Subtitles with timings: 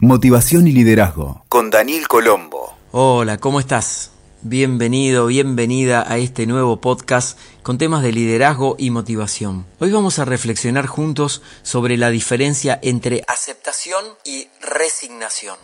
[0.00, 2.74] Motivación y Liderazgo con Daniel Colombo.
[2.92, 4.10] Hola, ¿cómo estás?
[4.42, 9.64] Bienvenido, bienvenida a este nuevo podcast con temas de liderazgo y motivación.
[9.78, 15.56] Hoy vamos a reflexionar juntos sobre la diferencia entre aceptación y resignación.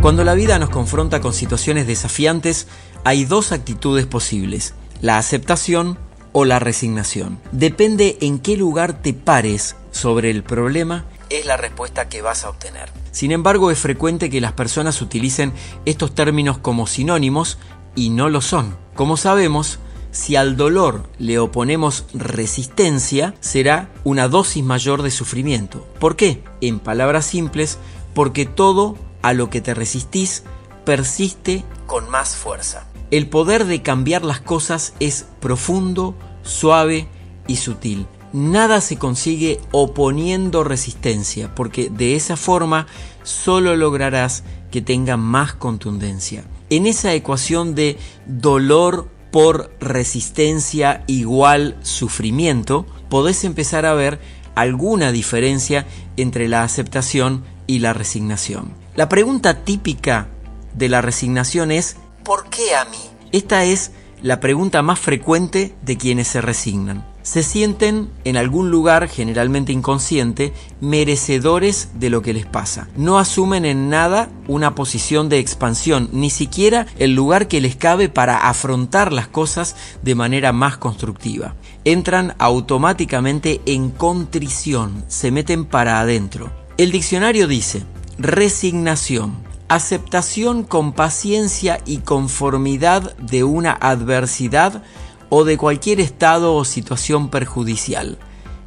[0.00, 2.68] Cuando la vida nos confronta con situaciones desafiantes,
[3.02, 5.98] hay dos actitudes posibles, la aceptación
[6.32, 7.38] o la resignación.
[7.52, 12.50] Depende en qué lugar te pares sobre el problema, es la respuesta que vas a
[12.50, 12.90] obtener.
[13.10, 15.52] Sin embargo, es frecuente que las personas utilicen
[15.84, 17.58] estos términos como sinónimos
[17.94, 18.76] y no lo son.
[18.94, 19.78] Como sabemos,
[20.10, 25.86] si al dolor le oponemos resistencia, será una dosis mayor de sufrimiento.
[26.00, 26.42] ¿Por qué?
[26.60, 27.78] En palabras simples,
[28.14, 30.44] porque todo a lo que te resistís
[30.84, 32.87] persiste con más fuerza.
[33.10, 37.08] El poder de cambiar las cosas es profundo, suave
[37.46, 38.06] y sutil.
[38.34, 42.86] Nada se consigue oponiendo resistencia, porque de esa forma
[43.22, 46.44] solo lograrás que tenga más contundencia.
[46.68, 47.96] En esa ecuación de
[48.26, 54.20] dolor por resistencia igual sufrimiento, podés empezar a ver
[54.54, 55.86] alguna diferencia
[56.18, 58.72] entre la aceptación y la resignación.
[58.96, 60.28] La pregunta típica
[60.74, 61.96] de la resignación es
[62.28, 62.98] ¿por qué a mí?
[63.32, 63.90] Esta es
[64.20, 67.06] la pregunta más frecuente de quienes se resignan.
[67.22, 72.88] Se sienten en algún lugar, generalmente inconsciente, merecedores de lo que les pasa.
[72.96, 78.10] No asumen en nada una posición de expansión, ni siquiera el lugar que les cabe
[78.10, 81.54] para afrontar las cosas de manera más constructiva.
[81.84, 86.52] Entran automáticamente en contrición, se meten para adentro.
[86.76, 87.84] El diccionario dice,
[88.18, 94.82] resignación aceptación con paciencia y conformidad de una adversidad
[95.28, 98.18] o de cualquier estado o situación perjudicial.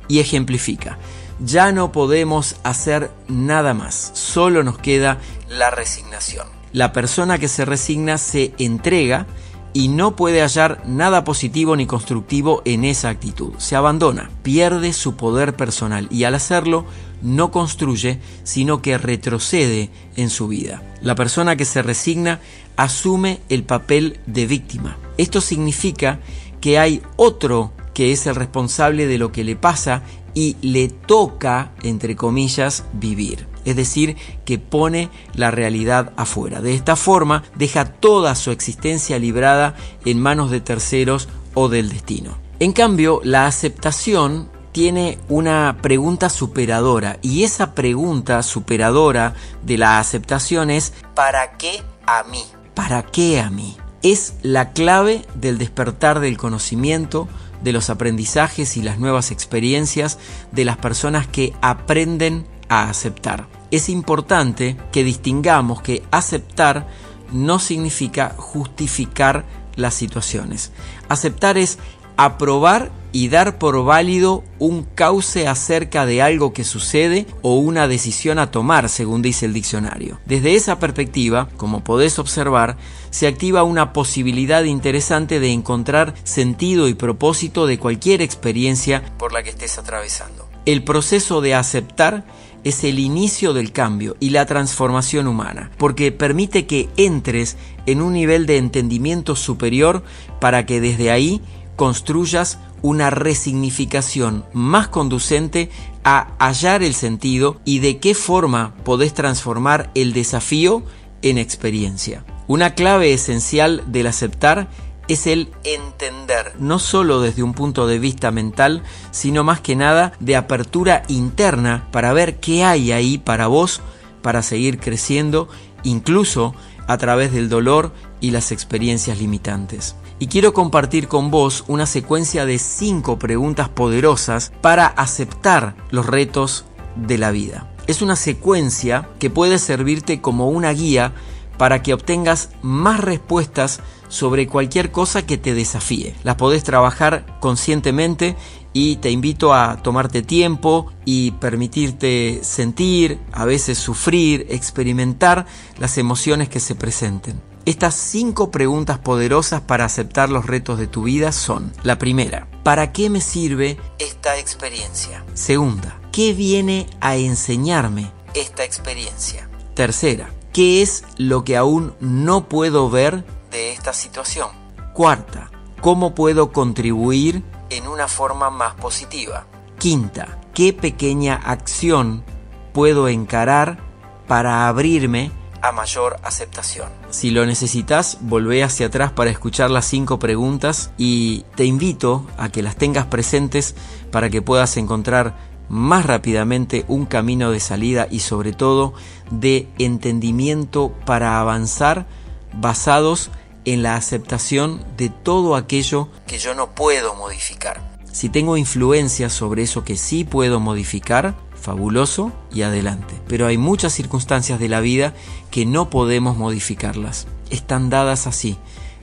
[0.07, 0.97] Y ejemplifica,
[1.39, 5.17] ya no podemos hacer nada más, solo nos queda
[5.49, 6.47] la resignación.
[6.72, 9.25] La persona que se resigna se entrega
[9.73, 13.53] y no puede hallar nada positivo ni constructivo en esa actitud.
[13.57, 16.85] Se abandona, pierde su poder personal y al hacerlo
[17.21, 20.81] no construye, sino que retrocede en su vida.
[21.01, 22.39] La persona que se resigna
[22.75, 24.97] asume el papel de víctima.
[25.17, 26.19] Esto significa
[26.59, 30.03] que hay otro que es el responsable de lo que le pasa
[30.33, 36.61] y le toca, entre comillas, vivir es decir, que pone la realidad afuera.
[36.61, 42.38] De esta forma, deja toda su existencia librada en manos de terceros o del destino.
[42.59, 49.33] En cambio, la aceptación tiene una pregunta superadora y esa pregunta superadora
[49.63, 52.44] de la aceptación es ¿para qué a mí?
[52.73, 53.77] ¿Para qué a mí?
[54.01, 57.27] Es la clave del despertar del conocimiento,
[57.61, 60.17] de los aprendizajes y las nuevas experiencias
[60.51, 63.47] de las personas que aprenden aceptar.
[63.69, 66.87] Es importante que distingamos que aceptar
[67.31, 69.45] no significa justificar
[69.75, 70.71] las situaciones.
[71.09, 71.77] Aceptar es
[72.17, 78.39] aprobar y dar por válido un cauce acerca de algo que sucede o una decisión
[78.39, 80.19] a tomar, según dice el diccionario.
[80.25, 82.77] Desde esa perspectiva, como podés observar,
[83.09, 89.43] se activa una posibilidad interesante de encontrar sentido y propósito de cualquier experiencia por la
[89.43, 90.47] que estés atravesando.
[90.65, 92.23] El proceso de aceptar
[92.63, 98.13] es el inicio del cambio y la transformación humana, porque permite que entres en un
[98.13, 100.03] nivel de entendimiento superior
[100.39, 101.41] para que desde ahí
[101.75, 105.69] construyas una resignificación más conducente
[106.03, 110.83] a hallar el sentido y de qué forma podés transformar el desafío
[111.21, 112.25] en experiencia.
[112.47, 114.67] Una clave esencial del aceptar
[115.11, 120.13] es el entender, no solo desde un punto de vista mental, sino más que nada
[120.19, 123.81] de apertura interna para ver qué hay ahí para vos,
[124.21, 125.50] para seguir creciendo,
[125.83, 126.55] incluso
[126.88, 129.95] a través del dolor y las experiencias limitantes.
[130.19, 136.65] Y quiero compartir con vos una secuencia de cinco preguntas poderosas para aceptar los retos
[136.95, 137.69] de la vida.
[137.88, 141.13] Es una secuencia que puede servirte como una guía
[141.62, 146.16] para que obtengas más respuestas sobre cualquier cosa que te desafíe.
[146.24, 148.36] Las podés trabajar conscientemente
[148.74, 155.46] y te invito a tomarte tiempo y permitirte sentir, a veces sufrir, experimentar
[155.78, 157.40] las emociones que se presenten.
[157.66, 162.92] Estas cinco preguntas poderosas para aceptar los retos de tu vida son, la primera, ¿para
[162.92, 165.24] qué me sirve esta experiencia?
[165.36, 169.48] Segunda, ¿qué viene a enseñarme esta experiencia?
[169.75, 174.50] Tercera, ¿Qué es lo que aún no puedo ver de esta situación?
[174.94, 175.50] Cuarta,
[175.80, 179.48] ¿cómo puedo contribuir en una forma más positiva?
[179.80, 182.25] Quinta, ¿qué pequeña acción
[182.74, 183.80] puedo encarar
[184.27, 185.31] para abrirme
[185.62, 186.89] a mayor aceptación.
[187.12, 192.50] Si lo necesitas, volvé hacia atrás para escuchar las cinco preguntas y te invito a
[192.50, 193.75] que las tengas presentes
[194.12, 198.94] para que puedas encontrar más rápidamente un camino de salida y sobre todo
[199.31, 202.06] de entendimiento para avanzar
[202.53, 203.29] basados
[203.63, 207.81] en la aceptación de todo aquello que yo no puedo modificar.
[208.12, 213.15] Si tengo influencia sobre eso que sí puedo modificar, fabuloso y adelante.
[213.29, 215.13] Pero hay muchas circunstancias de la vida
[215.51, 217.27] que no podemos modificarlas.
[217.50, 218.57] Están dadas así.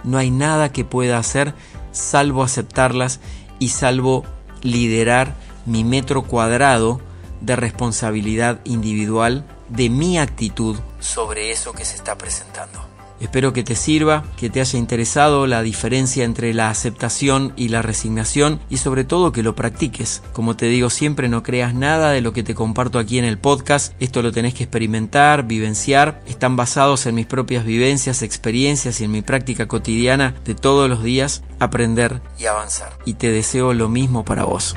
[0.04, 1.54] No hay nada que pueda hacer
[1.92, 3.20] salvo aceptarlas
[3.58, 4.24] y salvo
[4.60, 5.34] liderar
[5.68, 7.00] mi metro cuadrado
[7.40, 12.88] de responsabilidad individual de mi actitud sobre eso que se está presentando.
[13.20, 17.82] Espero que te sirva, que te haya interesado la diferencia entre la aceptación y la
[17.82, 20.22] resignación y sobre todo que lo practiques.
[20.32, 23.38] Como te digo siempre, no creas nada de lo que te comparto aquí en el
[23.38, 23.92] podcast.
[23.98, 26.22] Esto lo tenés que experimentar, vivenciar.
[26.28, 31.02] Están basados en mis propias vivencias, experiencias y en mi práctica cotidiana de todos los
[31.02, 32.96] días, aprender y avanzar.
[33.04, 34.76] Y te deseo lo mismo para vos.